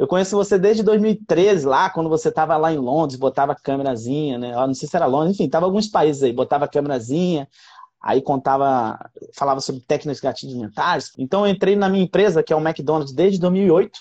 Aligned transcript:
Eu 0.00 0.06
conheço 0.06 0.34
você 0.34 0.58
desde 0.58 0.82
2013, 0.82 1.66
lá, 1.66 1.90
quando 1.90 2.08
você 2.08 2.30
estava 2.30 2.56
lá 2.56 2.72
em 2.72 2.78
Londres, 2.78 3.18
botava 3.18 3.54
câmerazinha, 3.54 4.38
né? 4.38 4.54
Eu 4.54 4.66
não 4.66 4.72
sei 4.72 4.88
se 4.88 4.96
era 4.96 5.04
Londres, 5.04 5.34
enfim, 5.34 5.46
tava 5.46 5.66
alguns 5.66 5.88
países 5.88 6.22
aí, 6.22 6.32
botava 6.32 6.66
câmerazinha, 6.66 7.46
aí 8.02 8.22
contava, 8.22 8.98
falava 9.34 9.60
sobre 9.60 9.82
técnicas 9.82 10.18
gatilhos 10.18 10.56
mentais. 10.56 11.12
Então 11.18 11.44
eu 11.46 11.52
entrei 11.52 11.76
na 11.76 11.86
minha 11.86 12.02
empresa, 12.02 12.42
que 12.42 12.50
é 12.50 12.56
o 12.56 12.66
McDonald's, 12.66 13.12
desde 13.12 13.38
2008. 13.40 14.00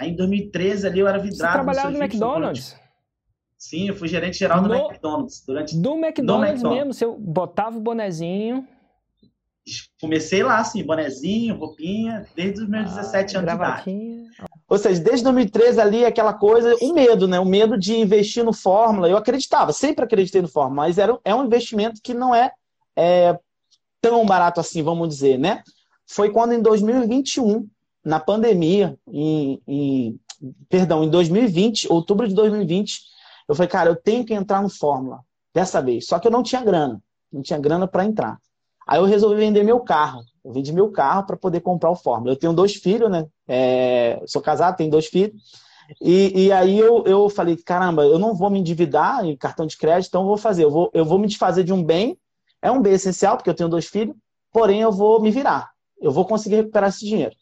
Aí 0.00 0.10
em 0.10 0.16
2013 0.16 0.88
ali 0.88 0.98
eu 0.98 1.06
era 1.06 1.18
vidrado. 1.18 1.36
Você 1.36 1.52
trabalhava 1.52 1.90
no, 1.90 1.98
no 1.98 2.04
McDonald's? 2.04 2.76
Sim, 3.56 3.86
eu 3.86 3.94
fui 3.94 4.08
gerente 4.08 4.40
geral 4.40 4.60
do 4.60 4.68
no... 4.68 4.74
McDonald's. 4.74 5.44
Durante... 5.46 5.76
Do 5.76 5.92
McDonald's, 5.92 6.62
McDonald's 6.62 6.62
mesmo, 6.62 6.92
você 6.92 7.06
botava 7.06 7.78
o 7.78 7.80
bonezinho, 7.80 8.66
comecei 10.00 10.42
lá, 10.42 10.58
assim, 10.58 10.82
bonezinho, 10.84 11.56
roupinha, 11.56 12.26
desde 12.34 12.62
os 12.62 12.68
meus 12.68 12.90
ah, 12.92 13.00
17 13.02 13.36
anos 13.36 13.50
de 13.50 13.56
idade. 13.56 14.28
Ou 14.68 14.76
seja, 14.76 15.00
desde 15.00 15.24
2013 15.24 15.80
ali, 15.80 16.04
aquela 16.04 16.34
coisa, 16.34 16.76
o 16.82 16.92
medo, 16.92 17.26
né? 17.26 17.40
O 17.40 17.44
medo 17.46 17.78
de 17.78 17.96
investir 17.96 18.44
no 18.44 18.52
Fórmula. 18.52 19.08
Eu 19.08 19.16
acreditava, 19.16 19.72
sempre 19.72 20.04
acreditei 20.04 20.42
no 20.42 20.48
Fórmula, 20.48 20.82
mas 20.82 20.98
era, 20.98 21.18
é 21.24 21.34
um 21.34 21.44
investimento 21.44 22.00
que 22.02 22.12
não 22.12 22.34
é, 22.34 22.52
é 22.94 23.38
tão 24.00 24.26
barato 24.26 24.60
assim, 24.60 24.82
vamos 24.82 25.08
dizer, 25.08 25.38
né? 25.38 25.62
Foi 26.06 26.30
quando 26.30 26.52
em 26.52 26.60
2021, 26.60 27.66
na 28.04 28.20
pandemia, 28.20 28.98
em, 29.10 29.60
em, 29.66 30.20
perdão, 30.68 31.02
em 31.02 31.08
2020, 31.08 31.90
outubro 31.90 32.28
de 32.28 32.34
2020, 32.34 33.00
eu 33.48 33.54
falei, 33.54 33.68
cara, 33.68 33.90
eu 33.90 33.96
tenho 33.96 34.24
que 34.24 34.34
entrar 34.34 34.62
no 34.62 34.68
Fórmula, 34.68 35.20
dessa 35.54 35.80
vez. 35.80 36.06
Só 36.06 36.18
que 36.18 36.26
eu 36.26 36.32
não 36.32 36.42
tinha 36.42 36.62
grana, 36.62 37.02
não 37.32 37.40
tinha 37.40 37.58
grana 37.58 37.88
para 37.88 38.04
entrar. 38.04 38.38
Aí 38.86 38.98
eu 38.98 39.04
resolvi 39.04 39.36
vender 39.36 39.62
meu 39.62 39.80
carro. 39.80 40.22
Eu 40.48 40.54
vendi 40.54 40.72
meu 40.72 40.90
carro 40.90 41.26
para 41.26 41.36
poder 41.36 41.60
comprar 41.60 41.90
o 41.90 41.94
Fórmula. 41.94 42.32
Eu 42.32 42.36
tenho 42.36 42.54
dois 42.54 42.74
filhos, 42.74 43.10
né? 43.10 43.26
É, 43.46 44.18
sou 44.26 44.40
casado, 44.40 44.78
tenho 44.78 44.90
dois 44.90 45.04
filhos. 45.04 45.38
E, 46.00 46.46
e 46.46 46.52
aí 46.52 46.78
eu, 46.78 47.04
eu 47.04 47.28
falei, 47.28 47.54
caramba, 47.54 48.02
eu 48.04 48.18
não 48.18 48.34
vou 48.34 48.48
me 48.48 48.58
endividar 48.58 49.26
em 49.26 49.36
cartão 49.36 49.66
de 49.66 49.76
crédito, 49.76 50.08
então 50.08 50.22
eu 50.22 50.26
vou 50.26 50.38
fazer. 50.38 50.64
Eu 50.64 50.70
vou, 50.70 50.90
eu 50.94 51.04
vou 51.04 51.18
me 51.18 51.26
desfazer 51.26 51.64
de 51.64 51.72
um 51.72 51.84
bem. 51.84 52.18
É 52.62 52.70
um 52.70 52.80
bem 52.80 52.94
essencial, 52.94 53.36
porque 53.36 53.50
eu 53.50 53.54
tenho 53.54 53.68
dois 53.68 53.88
filhos, 53.88 54.16
porém 54.50 54.80
eu 54.80 54.90
vou 54.90 55.20
me 55.20 55.30
virar. 55.30 55.70
Eu 56.00 56.10
vou 56.10 56.24
conseguir 56.24 56.56
recuperar 56.56 56.88
esse 56.88 57.04
dinheiro. 57.04 57.36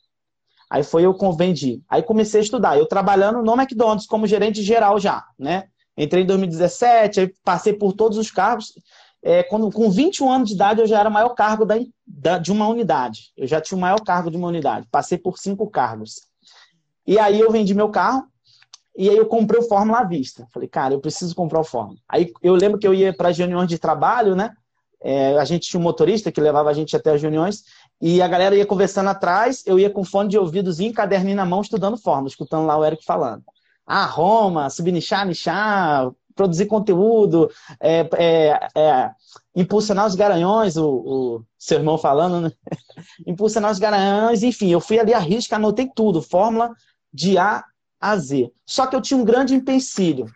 Aí 0.68 0.82
foi 0.82 1.04
eu 1.04 1.16
vendi. 1.36 1.80
Aí 1.88 2.02
comecei 2.02 2.40
a 2.40 2.42
estudar. 2.42 2.76
Eu 2.76 2.86
trabalhando 2.86 3.40
no 3.40 3.54
McDonald's 3.54 4.08
como 4.08 4.26
gerente 4.26 4.64
geral 4.64 4.98
já, 4.98 5.24
né? 5.38 5.68
Entrei 5.96 6.24
em 6.24 6.26
2017, 6.26 7.20
aí 7.20 7.34
passei 7.44 7.72
por 7.72 7.92
todos 7.92 8.18
os 8.18 8.32
cargos 8.32 8.72
é, 9.22 9.42
quando, 9.42 9.70
com 9.70 9.90
21 9.90 10.30
anos 10.30 10.48
de 10.48 10.54
idade, 10.54 10.80
eu 10.80 10.86
já 10.86 11.00
era 11.00 11.10
maior 11.10 11.30
cargo 11.30 11.64
da, 11.64 11.74
da, 12.06 12.38
de 12.38 12.52
uma 12.52 12.68
unidade. 12.68 13.32
Eu 13.36 13.46
já 13.46 13.60
tinha 13.60 13.76
o 13.76 13.80
maior 13.80 14.00
cargo 14.00 14.30
de 14.30 14.36
uma 14.36 14.48
unidade. 14.48 14.86
Passei 14.90 15.18
por 15.18 15.38
cinco 15.38 15.68
cargos. 15.68 16.20
E 17.06 17.18
aí 17.18 17.40
eu 17.40 17.50
vendi 17.50 17.74
meu 17.74 17.88
carro 17.88 18.24
e 18.96 19.10
aí 19.10 19.16
eu 19.16 19.26
comprei 19.26 19.60
o 19.60 19.68
Fórmula 19.68 20.00
à 20.00 20.04
vista. 20.04 20.46
Falei, 20.52 20.68
cara, 20.68 20.94
eu 20.94 21.00
preciso 21.00 21.34
comprar 21.34 21.60
o 21.60 21.64
Fórmula. 21.64 21.98
Aí 22.08 22.32
eu 22.42 22.54
lembro 22.54 22.78
que 22.78 22.86
eu 22.86 22.94
ia 22.94 23.12
para 23.12 23.28
as 23.28 23.38
reuniões 23.38 23.68
de 23.68 23.78
trabalho, 23.78 24.34
né? 24.34 24.52
É, 25.02 25.38
a 25.38 25.44
gente 25.44 25.68
tinha 25.68 25.78
um 25.78 25.82
motorista 25.82 26.32
que 26.32 26.40
levava 26.40 26.70
a 26.70 26.72
gente 26.72 26.96
até 26.96 27.12
as 27.12 27.20
reuniões 27.20 27.62
e 28.00 28.20
a 28.22 28.28
galera 28.28 28.56
ia 28.56 28.66
conversando 28.66 29.08
atrás, 29.08 29.62
eu 29.66 29.78
ia 29.78 29.90
com 29.90 30.04
fone 30.04 30.28
de 30.28 30.38
ouvidozinho, 30.38 30.92
caderninho 30.92 31.36
na 31.36 31.44
mão, 31.44 31.60
estudando 31.60 31.98
Fórmula, 31.98 32.28
escutando 32.28 32.66
lá 32.66 32.76
o 32.76 32.84
Eric 32.84 33.04
falando. 33.04 33.42
Ah, 33.86 34.06
Roma, 34.06 34.68
subnichar, 34.68 35.26
nichar, 35.26 36.10
produzir 36.36 36.66
conteúdo, 36.66 37.50
é, 37.80 38.08
é, 38.16 38.68
é, 38.76 39.10
impulsionar 39.54 40.06
os 40.06 40.14
garanhões, 40.14 40.76
o, 40.76 40.86
o, 40.86 41.44
seu 41.58 41.78
irmão 41.78 41.98
falando, 41.98 42.42
né? 42.42 42.52
impulsionar 43.26 43.72
os 43.72 43.78
garanhões, 43.78 44.42
enfim, 44.42 44.68
eu 44.68 44.80
fui 44.80 45.00
ali 45.00 45.14
à 45.14 45.18
risca, 45.18 45.56
anotei 45.56 45.90
tudo, 45.92 46.22
fórmula 46.22 46.72
de 47.12 47.38
A 47.38 47.64
a 47.98 48.16
Z. 48.16 48.52
Só 48.66 48.86
que 48.86 48.94
eu 48.94 49.00
tinha 49.00 49.18
um 49.18 49.24
grande 49.24 49.54
empecilho. 49.54 50.26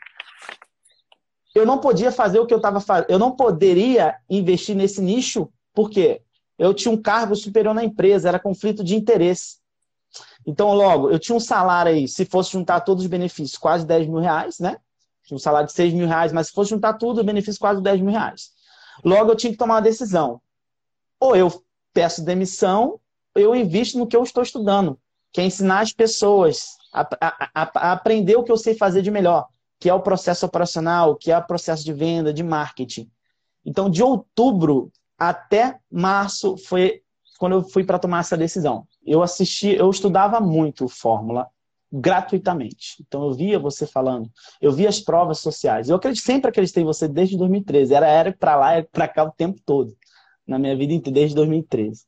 Eu 1.54 1.66
não 1.66 1.78
podia 1.78 2.10
fazer 2.10 2.38
o 2.38 2.46
que 2.46 2.54
eu 2.54 2.58
estava 2.58 2.80
fazendo, 2.80 3.10
eu 3.10 3.18
não 3.18 3.32
poderia 3.32 4.16
investir 4.28 4.74
nesse 4.74 5.02
nicho, 5.02 5.52
porque 5.74 6.22
eu 6.58 6.72
tinha 6.72 6.92
um 6.92 7.00
cargo 7.00 7.36
superior 7.36 7.74
na 7.74 7.84
empresa, 7.84 8.28
era 8.28 8.38
conflito 8.38 8.82
de 8.82 8.94
interesse. 8.94 9.58
Então, 10.46 10.72
logo, 10.72 11.10
eu 11.10 11.18
tinha 11.18 11.36
um 11.36 11.40
salário 11.40 11.92
aí, 11.92 12.08
se 12.08 12.24
fosse 12.24 12.52
juntar 12.52 12.80
todos 12.80 13.04
os 13.04 13.10
benefícios, 13.10 13.58
quase 13.58 13.86
10 13.86 14.08
mil 14.08 14.20
reais, 14.20 14.58
né? 14.58 14.78
Tinha 15.30 15.36
um 15.36 15.38
salário 15.38 15.68
de 15.68 15.72
6 15.72 15.94
mil 15.94 16.08
reais, 16.08 16.32
mas 16.32 16.48
se 16.48 16.52
fosse 16.52 16.70
juntar 16.70 16.94
tudo, 16.94 17.20
o 17.20 17.24
benefício 17.24 17.60
quase 17.60 17.80
10 17.80 18.00
mil 18.00 18.10
reais. 18.10 18.50
Logo, 19.04 19.30
eu 19.30 19.36
tinha 19.36 19.52
que 19.52 19.56
tomar 19.56 19.74
uma 19.74 19.80
decisão. 19.80 20.42
Ou 21.20 21.36
eu 21.36 21.62
peço 21.94 22.24
demissão, 22.24 22.98
ou 23.32 23.40
eu 23.40 23.54
invisto 23.54 23.96
no 23.96 24.08
que 24.08 24.16
eu 24.16 24.24
estou 24.24 24.42
estudando, 24.42 24.98
que 25.32 25.40
é 25.40 25.44
ensinar 25.44 25.82
as 25.82 25.92
pessoas 25.92 26.76
a, 26.92 27.02
a, 27.20 27.50
a, 27.54 27.70
a 27.74 27.92
aprender 27.92 28.34
o 28.34 28.42
que 28.42 28.50
eu 28.50 28.56
sei 28.56 28.74
fazer 28.74 29.02
de 29.02 29.10
melhor, 29.10 29.46
que 29.78 29.88
é 29.88 29.94
o 29.94 30.00
processo 30.00 30.44
operacional, 30.44 31.14
que 31.14 31.30
é 31.30 31.38
o 31.38 31.46
processo 31.46 31.84
de 31.84 31.92
venda, 31.92 32.32
de 32.32 32.42
marketing. 32.42 33.08
Então, 33.64 33.88
de 33.88 34.02
outubro 34.02 34.90
até 35.16 35.78
março 35.88 36.56
foi 36.56 37.02
quando 37.38 37.52
eu 37.52 37.62
fui 37.62 37.84
para 37.84 38.00
tomar 38.00 38.18
essa 38.18 38.36
decisão. 38.36 38.84
Eu 39.06 39.22
assisti, 39.22 39.68
eu 39.68 39.88
estudava 39.90 40.40
muito 40.40 40.88
Fórmula, 40.88 41.48
gratuitamente. 41.92 43.02
Então 43.06 43.24
eu 43.24 43.32
via 43.32 43.58
você 43.58 43.86
falando, 43.86 44.30
eu 44.60 44.72
via 44.72 44.88
as 44.88 45.00
provas 45.00 45.38
sociais. 45.38 45.88
Eu 45.88 45.96
acredito, 45.96 46.24
sempre 46.24 46.48
acreditei 46.48 46.82
em 46.82 46.86
você 46.86 47.08
desde 47.08 47.36
2013. 47.36 47.94
Era 47.94 48.06
era 48.06 48.32
para 48.32 48.56
lá, 48.56 48.74
era 48.74 48.88
para 48.90 49.08
cá 49.08 49.24
o 49.24 49.32
tempo 49.32 49.60
todo 49.64 49.96
na 50.46 50.58
minha 50.58 50.76
vida 50.76 51.10
desde 51.10 51.34
2013. 51.34 52.04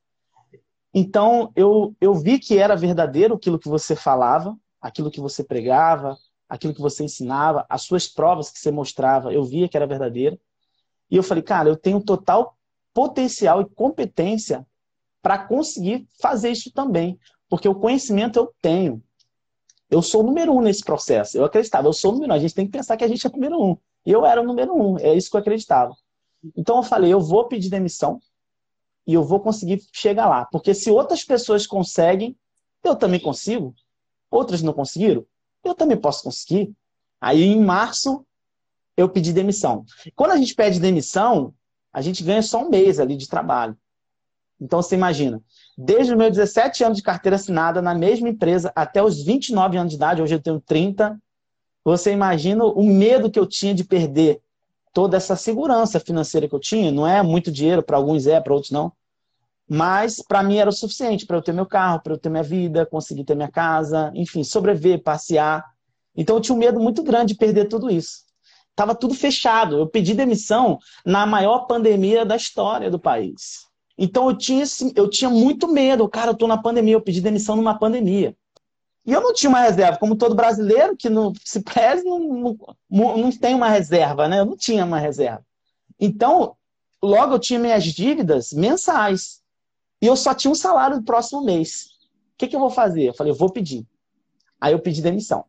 Então 0.94 1.52
eu 1.56 1.94
eu 2.00 2.14
vi 2.14 2.38
que 2.38 2.58
era 2.58 2.76
verdadeiro 2.76 3.34
aquilo 3.34 3.58
que 3.58 3.68
você 3.68 3.96
falava, 3.96 4.56
aquilo 4.80 5.10
que 5.10 5.20
você 5.20 5.42
pregava, 5.42 6.16
aquilo 6.48 6.74
que 6.74 6.80
você 6.80 7.04
ensinava, 7.04 7.64
as 7.68 7.82
suas 7.82 8.06
provas 8.06 8.50
que 8.50 8.58
você 8.58 8.70
mostrava, 8.70 9.32
eu 9.32 9.42
via 9.42 9.68
que 9.68 9.76
era 9.76 9.86
verdadeiro. 9.86 10.38
E 11.10 11.16
eu 11.16 11.22
falei, 11.22 11.42
cara, 11.42 11.68
eu 11.68 11.76
tenho 11.76 12.00
total 12.00 12.56
potencial 12.92 13.62
e 13.62 13.68
competência 13.74 14.66
para 15.22 15.38
conseguir 15.38 16.06
fazer 16.20 16.50
isso 16.50 16.70
também, 16.72 17.18
porque 17.48 17.68
o 17.68 17.74
conhecimento 17.74 18.38
eu 18.38 18.52
tenho, 18.60 19.02
eu 19.92 20.00
sou 20.00 20.22
o 20.22 20.24
número 20.24 20.54
um 20.54 20.62
nesse 20.62 20.82
processo. 20.82 21.36
Eu 21.36 21.44
acreditava, 21.44 21.86
eu 21.86 21.92
sou 21.92 22.12
o 22.12 22.14
número 22.14 22.32
um. 22.32 22.36
A 22.36 22.38
gente 22.38 22.54
tem 22.54 22.64
que 22.64 22.72
pensar 22.72 22.96
que 22.96 23.04
a 23.04 23.08
gente 23.08 23.26
é 23.26 23.28
o 23.28 23.32
número 23.34 23.62
um. 23.62 23.76
E 24.06 24.10
eu 24.10 24.24
era 24.24 24.40
o 24.40 24.44
número 24.44 24.74
um. 24.74 24.98
É 24.98 25.14
isso 25.14 25.30
que 25.30 25.36
eu 25.36 25.40
acreditava. 25.40 25.94
Então 26.56 26.78
eu 26.78 26.82
falei, 26.82 27.12
eu 27.12 27.20
vou 27.20 27.46
pedir 27.46 27.68
demissão 27.68 28.18
e 29.06 29.12
eu 29.12 29.22
vou 29.22 29.38
conseguir 29.38 29.82
chegar 29.92 30.26
lá. 30.26 30.46
Porque 30.46 30.72
se 30.72 30.90
outras 30.90 31.22
pessoas 31.22 31.66
conseguem, 31.66 32.34
eu 32.82 32.96
também 32.96 33.20
consigo. 33.20 33.74
Outras 34.30 34.62
não 34.62 34.72
conseguiram, 34.72 35.26
eu 35.62 35.74
também 35.74 35.98
posso 35.98 36.22
conseguir. 36.22 36.74
Aí 37.20 37.42
em 37.42 37.60
março 37.60 38.24
eu 38.96 39.10
pedi 39.10 39.30
demissão. 39.30 39.84
Quando 40.16 40.30
a 40.30 40.38
gente 40.38 40.54
pede 40.54 40.80
demissão, 40.80 41.52
a 41.92 42.00
gente 42.00 42.24
ganha 42.24 42.42
só 42.42 42.64
um 42.64 42.70
mês 42.70 42.98
ali 42.98 43.14
de 43.14 43.28
trabalho. 43.28 43.76
Então 44.62 44.80
você 44.80 44.94
imagina, 44.94 45.42
desde 45.76 46.12
os 46.12 46.18
meus 46.18 46.30
17 46.36 46.84
anos 46.84 46.98
de 46.98 47.02
carteira 47.02 47.34
assinada 47.34 47.82
na 47.82 47.96
mesma 47.96 48.28
empresa 48.28 48.70
até 48.76 49.02
os 49.02 49.20
29 49.20 49.76
anos 49.76 49.90
de 49.90 49.96
idade, 49.96 50.22
hoje 50.22 50.36
eu 50.36 50.40
tenho 50.40 50.60
30, 50.60 51.20
você 51.84 52.12
imagina 52.12 52.64
o 52.64 52.84
medo 52.84 53.28
que 53.28 53.40
eu 53.40 53.44
tinha 53.44 53.74
de 53.74 53.82
perder 53.82 54.40
toda 54.94 55.16
essa 55.16 55.34
segurança 55.34 55.98
financeira 55.98 56.48
que 56.48 56.54
eu 56.54 56.60
tinha. 56.60 56.92
Não 56.92 57.04
é 57.04 57.20
muito 57.24 57.50
dinheiro, 57.50 57.82
para 57.82 57.96
alguns 57.96 58.28
é, 58.28 58.40
para 58.40 58.54
outros 58.54 58.70
não. 58.70 58.92
Mas 59.68 60.22
para 60.22 60.44
mim 60.44 60.58
era 60.58 60.70
o 60.70 60.72
suficiente 60.72 61.26
para 61.26 61.36
eu 61.36 61.42
ter 61.42 61.52
meu 61.52 61.66
carro, 61.66 62.00
para 62.00 62.12
eu 62.12 62.18
ter 62.18 62.28
minha 62.28 62.42
vida, 62.44 62.86
conseguir 62.86 63.24
ter 63.24 63.34
minha 63.34 63.50
casa, 63.50 64.12
enfim, 64.14 64.44
sobreviver, 64.44 65.02
passear. 65.02 65.64
Então 66.14 66.36
eu 66.36 66.40
tinha 66.40 66.54
um 66.54 66.58
medo 66.58 66.78
muito 66.78 67.02
grande 67.02 67.32
de 67.32 67.38
perder 67.38 67.64
tudo 67.64 67.90
isso. 67.90 68.18
Tava 68.76 68.94
tudo 68.94 69.12
fechado. 69.12 69.76
Eu 69.76 69.88
pedi 69.88 70.14
demissão 70.14 70.78
na 71.04 71.26
maior 71.26 71.66
pandemia 71.66 72.24
da 72.24 72.36
história 72.36 72.88
do 72.88 72.98
país. 72.98 73.71
Então 73.96 74.28
eu 74.28 74.36
tinha, 74.36 74.64
eu 74.94 75.08
tinha 75.08 75.30
muito 75.30 75.68
medo. 75.68 76.08
Cara, 76.08 76.30
eu 76.30 76.36
tô 76.36 76.46
na 76.46 76.56
pandemia, 76.56 76.94
eu 76.94 77.00
pedi 77.00 77.20
demissão 77.20 77.56
numa 77.56 77.78
pandemia. 77.78 78.36
E 79.04 79.12
eu 79.12 79.20
não 79.20 79.32
tinha 79.32 79.50
uma 79.50 79.60
reserva, 79.60 79.98
como 79.98 80.16
todo 80.16 80.34
brasileiro 80.34 80.96
que 80.96 81.10
não 81.10 81.32
se 81.44 81.60
preze, 81.60 82.04
não, 82.04 82.56
não, 82.88 83.16
não 83.18 83.32
tem 83.32 83.54
uma 83.54 83.68
reserva, 83.68 84.28
né? 84.28 84.40
Eu 84.40 84.46
não 84.46 84.56
tinha 84.56 84.84
uma 84.84 84.98
reserva. 84.98 85.44
Então, 85.98 86.56
logo 87.02 87.34
eu 87.34 87.38
tinha 87.38 87.58
minhas 87.58 87.84
dívidas 87.84 88.52
mensais. 88.52 89.42
E 90.00 90.06
eu 90.06 90.16
só 90.16 90.34
tinha 90.34 90.50
um 90.50 90.54
salário 90.54 90.98
do 90.98 91.04
próximo 91.04 91.44
mês. 91.44 91.86
O 92.34 92.38
que, 92.38 92.48
que 92.48 92.56
eu 92.56 92.60
vou 92.60 92.70
fazer? 92.70 93.08
Eu 93.08 93.14
falei, 93.14 93.32
eu 93.32 93.36
vou 93.36 93.50
pedir. 93.50 93.86
Aí 94.60 94.72
eu 94.72 94.78
pedi 94.78 95.02
demissão. 95.02 95.44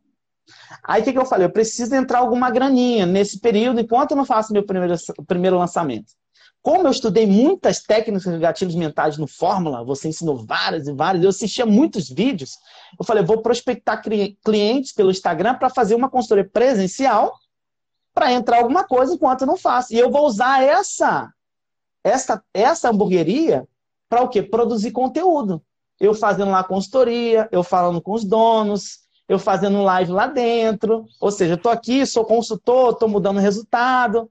Aí 0.83 1.01
o 1.01 1.03
que, 1.03 1.13
que 1.13 1.17
eu 1.17 1.25
falei? 1.25 1.45
Eu 1.45 1.51
preciso 1.51 1.95
entrar 1.95 2.19
alguma 2.19 2.49
graninha 2.49 3.05
nesse 3.05 3.39
período 3.39 3.79
enquanto 3.79 4.11
eu 4.11 4.17
não 4.17 4.25
faço 4.25 4.51
meu 4.51 4.63
primeiro, 4.63 4.95
primeiro 5.27 5.57
lançamento. 5.57 6.13
Como 6.63 6.87
eu 6.87 6.91
estudei 6.91 7.27
muitas 7.27 7.81
técnicas 7.81 8.23
de 8.23 8.39
gatilhos 8.39 8.73
mentais 8.73 9.17
no 9.17 9.27
Fórmula, 9.27 9.83
você 9.83 10.07
ensinou 10.07 10.37
várias 10.45 10.87
e 10.87 10.93
várias, 10.93 11.21
eu 11.21 11.29
assistia 11.29 11.65
muitos 11.65 12.09
vídeos, 12.09 12.57
eu 12.97 13.05
falei, 13.05 13.21
vou 13.21 13.41
prospectar 13.41 14.01
clientes 14.01 14.93
pelo 14.93 15.11
Instagram 15.11 15.55
para 15.55 15.69
fazer 15.69 15.93
uma 15.93 16.09
consultoria 16.09 16.49
presencial 16.49 17.37
para 18.13 18.31
entrar 18.31 18.59
alguma 18.59 18.85
coisa 18.85 19.13
enquanto 19.13 19.41
eu 19.41 19.47
não 19.47 19.57
faço. 19.57 19.93
E 19.93 19.99
eu 19.99 20.09
vou 20.09 20.25
usar 20.25 20.63
essa 20.63 21.29
essa, 22.03 22.43
essa 22.53 22.89
hamburgueria 22.89 23.67
para 24.09 24.23
o 24.23 24.29
quê? 24.29 24.41
Produzir 24.41 24.91
conteúdo. 24.91 25.61
Eu 25.99 26.13
fazendo 26.13 26.51
lá 26.51 26.63
consultoria, 26.63 27.47
eu 27.51 27.63
falando 27.63 28.01
com 28.01 28.11
os 28.13 28.25
donos, 28.25 28.99
eu 29.27 29.39
fazendo 29.39 29.81
live 29.81 30.11
lá 30.11 30.27
dentro. 30.27 31.05
Ou 31.19 31.31
seja, 31.31 31.59
eu 31.61 31.71
aqui, 31.71 32.05
sou 32.05 32.25
consultor, 32.25 32.95
tô 32.95 33.07
mudando 33.07 33.39
resultado. 33.39 34.29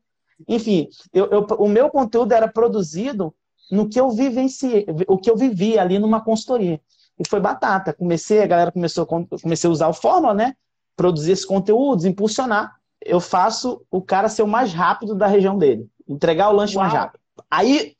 Enfim, 0.49 0.89
eu, 1.13 1.27
eu, 1.27 1.47
o 1.59 1.69
meu 1.69 1.91
conteúdo 1.91 2.33
era 2.33 2.49
produzido 2.49 3.35
no 3.71 3.89
que 3.89 3.99
eu 3.99 4.11
vivenciei, 4.11 4.87
o 5.09 5.17
que 5.17 5.31
eu 5.31 5.37
vivi 5.37 5.79
ali 5.79 5.99
numa 5.99 6.21
consultoria. 6.21 6.81
E 7.19 7.29
foi 7.29 7.41
batata. 7.41 7.93
Comecei, 7.93 8.43
a 8.43 8.47
galera 8.47 8.73
começou, 8.73 9.07
comecei 9.07 9.69
a 9.69 9.73
usar 9.73 9.89
o 9.89 9.95
Fórmula, 9.95 10.35
né? 10.35 10.55
Produzir 10.97 11.33
esses 11.33 11.45
conteúdos, 11.45 12.05
impulsionar. 12.05 12.75
Eu 13.01 13.21
faço 13.21 13.85
o 13.91 14.03
cara 14.03 14.29
ser 14.29 14.43
o 14.43 14.49
mais 14.49 14.73
rápido 14.73 15.15
da 15.15 15.27
região 15.27 15.57
dele. 15.57 15.89
Entregar 16.09 16.51
o 16.51 16.57
lanche 16.57 16.77
Uau. 16.77 16.85
mais 16.85 16.99
rápido. 16.99 17.21
Aí 17.51 17.95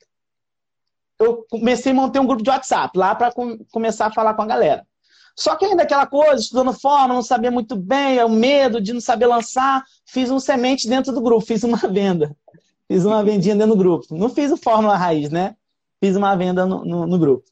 eu 1.19 1.45
comecei 1.49 1.91
a 1.91 1.95
montar 1.95 2.21
um 2.21 2.27
grupo 2.27 2.43
de 2.43 2.49
WhatsApp 2.49 2.97
lá 2.97 3.15
para 3.15 3.31
com, 3.31 3.57
começar 3.71 4.07
a 4.07 4.11
falar 4.11 4.33
com 4.33 4.41
a 4.41 4.47
galera. 4.47 4.85
Só 5.35 5.55
que 5.55 5.65
ainda 5.65 5.83
aquela 5.83 6.05
coisa, 6.05 6.41
estudando 6.41 6.73
forma, 6.73 7.13
não 7.13 7.23
sabia 7.23 7.49
muito 7.49 7.75
bem, 7.75 8.17
é 8.17 8.25
o 8.25 8.29
medo 8.29 8.79
de 8.79 8.93
não 8.93 9.01
saber 9.01 9.25
lançar, 9.25 9.83
fiz 10.05 10.29
um 10.29 10.39
semente 10.39 10.87
dentro 10.87 11.11
do 11.11 11.21
grupo, 11.21 11.45
fiz 11.45 11.63
uma 11.63 11.77
venda. 11.77 12.35
Fiz 12.87 13.05
uma 13.05 13.23
vendinha 13.23 13.55
dentro 13.55 13.75
do 13.75 13.77
grupo. 13.77 14.15
Não 14.15 14.29
fiz 14.29 14.51
o 14.51 14.57
Fórmula 14.57 14.95
Raiz, 14.95 15.29
né? 15.29 15.55
Fiz 15.99 16.15
uma 16.15 16.35
venda 16.35 16.65
no, 16.65 16.85
no, 16.85 17.07
no 17.07 17.17
grupo. 17.17 17.45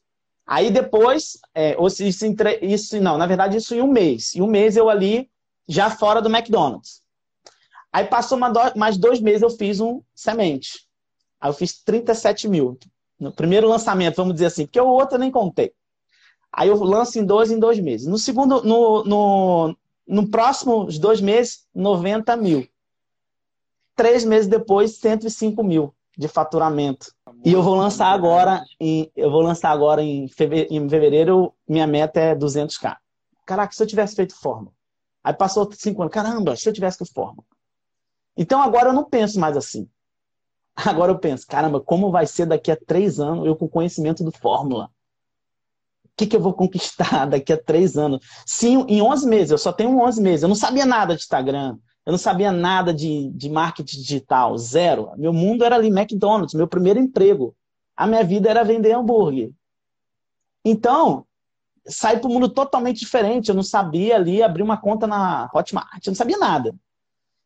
Aí 0.46 0.70
depois, 0.70 1.38
é, 1.54 1.76
isso, 2.00 2.24
isso, 2.60 3.00
não, 3.00 3.16
na 3.16 3.26
verdade, 3.26 3.56
isso 3.56 3.74
em 3.74 3.80
um 3.80 3.90
mês. 3.90 4.34
Em 4.34 4.42
um 4.42 4.46
mês 4.46 4.76
eu 4.76 4.88
ali, 4.88 5.30
já 5.66 5.90
fora 5.90 6.20
do 6.20 6.28
McDonald's. 6.28 7.02
Aí 7.92 8.04
passou 8.04 8.38
uma, 8.38 8.52
mais 8.76 8.96
dois 8.96 9.20
meses, 9.20 9.42
eu 9.42 9.50
fiz 9.50 9.80
um 9.80 10.02
semente. 10.14 10.86
Aí 11.40 11.50
eu 11.50 11.54
fiz 11.54 11.82
37 11.82 12.48
mil. 12.48 12.78
No 13.18 13.32
primeiro 13.32 13.68
lançamento, 13.68 14.16
vamos 14.16 14.34
dizer 14.34 14.46
assim, 14.46 14.66
porque 14.66 14.80
o 14.80 14.88
outro 14.88 15.16
eu 15.16 15.20
nem 15.20 15.30
contei. 15.30 15.72
Aí 16.52 16.68
eu 16.68 16.76
lanço 16.82 17.18
em 17.18 17.24
dois 17.24 17.50
em 17.50 17.58
dois 17.58 17.78
meses. 17.80 18.06
No 18.06 18.18
segundo, 18.18 18.62
no, 18.62 19.04
no, 19.04 19.76
no 20.06 20.28
próximo 20.28 20.86
dois 20.98 21.20
meses, 21.20 21.66
90 21.74 22.36
mil. 22.36 22.68
Três 23.96 24.24
meses 24.24 24.48
depois, 24.48 24.98
105 24.98 25.62
mil 25.62 25.94
de 26.16 26.28
faturamento. 26.28 27.12
E 27.44 27.52
eu 27.52 27.62
vou 27.62 27.74
lançar 27.74 28.08
agora, 28.08 28.62
em, 28.78 29.10
eu 29.16 29.30
vou 29.30 29.40
lançar 29.40 29.70
agora 29.70 30.02
em 30.02 30.28
fevereiro, 30.28 30.74
em 30.74 30.88
fevereiro, 30.88 31.54
minha 31.66 31.86
meta 31.86 32.20
é 32.20 32.34
200k. 32.34 32.96
Caraca, 33.46 33.72
se 33.72 33.82
eu 33.82 33.86
tivesse 33.86 34.14
feito 34.14 34.34
forma. 34.34 34.72
Aí 35.24 35.32
passou 35.32 35.70
cinco 35.72 36.02
anos, 36.02 36.12
caramba, 36.12 36.54
se 36.54 36.68
eu 36.68 36.72
tivesse 36.72 36.98
feito 36.98 37.12
forma. 37.12 37.42
Então 38.36 38.60
agora 38.60 38.90
eu 38.90 38.92
não 38.92 39.04
penso 39.04 39.40
mais 39.40 39.56
assim. 39.56 39.88
Agora 40.74 41.12
eu 41.12 41.18
penso, 41.18 41.46
caramba, 41.46 41.80
como 41.80 42.10
vai 42.10 42.26
ser 42.26 42.46
daqui 42.46 42.70
a 42.70 42.76
três 42.76 43.20
anos 43.20 43.46
eu 43.46 43.54
com 43.54 43.68
conhecimento 43.68 44.24
do 44.24 44.32
Fórmula? 44.32 44.90
Que, 46.22 46.26
que 46.26 46.36
eu 46.36 46.40
vou 46.40 46.52
conquistar 46.52 47.26
daqui 47.26 47.52
a 47.52 47.56
três 47.56 47.96
anos? 47.96 48.24
Sim, 48.46 48.84
em 48.88 49.02
11 49.02 49.28
meses, 49.28 49.50
eu 49.50 49.58
só 49.58 49.72
tenho 49.72 49.98
11 49.98 50.22
meses. 50.22 50.42
Eu 50.42 50.48
não 50.48 50.54
sabia 50.54 50.86
nada 50.86 51.16
de 51.16 51.22
Instagram, 51.22 51.76
eu 52.06 52.12
não 52.12 52.18
sabia 52.18 52.52
nada 52.52 52.94
de, 52.94 53.30
de 53.30 53.50
marketing 53.50 54.00
digital, 54.00 54.56
zero. 54.56 55.10
Meu 55.16 55.32
mundo 55.32 55.64
era 55.64 55.74
ali 55.74 55.88
McDonald's, 55.88 56.54
meu 56.54 56.68
primeiro 56.68 57.00
emprego. 57.00 57.56
A 57.96 58.06
minha 58.06 58.22
vida 58.22 58.48
era 58.48 58.62
vender 58.62 58.92
hambúrguer. 58.92 59.50
Então, 60.64 61.26
saí 61.86 62.18
para 62.18 62.30
um 62.30 62.34
mundo 62.34 62.48
totalmente 62.48 63.00
diferente. 63.00 63.48
Eu 63.48 63.54
não 63.54 63.62
sabia 63.64 64.16
ali 64.16 64.42
abrir 64.42 64.62
uma 64.62 64.76
conta 64.76 65.06
na 65.06 65.50
Hotmart, 65.52 66.06
eu 66.06 66.10
não 66.10 66.16
sabia 66.16 66.38
nada. 66.38 66.74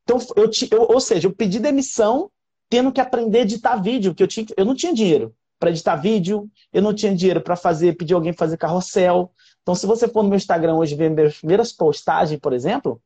Então, 0.04 0.18
eu, 0.36 0.50
eu, 0.70 0.82
ou 0.82 1.00
seja, 1.00 1.28
eu 1.28 1.34
pedi 1.34 1.58
demissão 1.58 2.30
tendo 2.68 2.92
que 2.92 3.00
aprender 3.00 3.38
a 3.38 3.42
editar 3.42 3.76
vídeo, 3.76 4.12
porque 4.12 4.22
eu, 4.22 4.28
tinha, 4.28 4.46
eu 4.56 4.64
não 4.64 4.74
tinha 4.74 4.92
dinheiro 4.92 5.34
para 5.58 5.70
editar 5.70 5.96
vídeo, 5.96 6.50
eu 6.72 6.82
não 6.82 6.94
tinha 6.94 7.14
dinheiro 7.14 7.40
para 7.40 7.56
fazer, 7.56 7.96
pedir 7.96 8.14
alguém 8.14 8.32
fazer 8.32 8.56
carrossel. 8.56 9.32
Então, 9.62 9.74
se 9.74 9.86
você 9.86 10.06
for 10.06 10.22
no 10.22 10.28
meu 10.28 10.36
Instagram 10.36 10.74
hoje 10.74 10.94
ver 10.94 11.10
minhas 11.10 11.38
primeiras 11.38 11.72
postagens, 11.72 12.38
por 12.40 12.52
exemplo, 12.52 13.00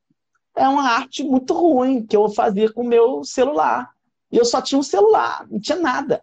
é 0.57 0.67
uma 0.69 0.83
arte 0.83 1.23
muito 1.23 1.55
ruim 1.55 2.05
que 2.05 2.17
eu 2.17 2.29
fazia 2.29 2.73
com 2.73 2.83
o 2.83 2.89
meu 2.89 3.23
celular. 3.25 3.91
E 4.31 4.37
eu 4.37 4.45
só 4.45 4.61
tinha 4.61 4.79
um 4.79 4.83
celular, 4.83 5.47
não 5.51 5.61
tinha 5.61 5.79
nada. 5.79 6.23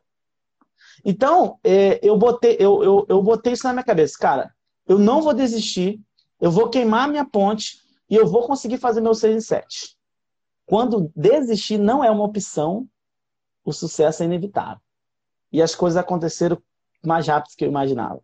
Então, 1.03 1.59
é, 1.63 1.99
eu, 2.01 2.17
botei, 2.17 2.57
eu, 2.59 2.83
eu, 2.83 3.05
eu 3.07 3.21
botei 3.21 3.53
isso 3.53 3.65
na 3.65 3.73
minha 3.73 3.83
cabeça. 3.83 4.17
Cara, 4.19 4.53
eu 4.87 4.97
não 4.99 5.21
vou 5.21 5.33
desistir, 5.33 6.01
eu 6.39 6.51
vou 6.51 6.69
queimar 6.69 7.07
minha 7.07 7.25
ponte 7.25 7.79
e 8.09 8.15
eu 8.15 8.27
vou 8.27 8.45
conseguir 8.45 8.77
fazer 8.77 9.01
meu 9.01 9.13
6 9.13 9.35
em 9.35 9.41
7. 9.41 9.97
Quando 10.65 11.11
desistir 11.15 11.77
não 11.77 12.03
é 12.03 12.11
uma 12.11 12.23
opção, 12.23 12.87
o 13.63 13.71
sucesso 13.71 14.23
é 14.23 14.25
inevitável. 14.25 14.81
E 15.51 15.61
as 15.61 15.75
coisas 15.75 15.97
aconteceram 15.97 16.57
mais 17.05 17.27
rápido 17.27 17.51
do 17.51 17.57
que 17.57 17.65
eu 17.65 17.69
imaginava. 17.69 18.21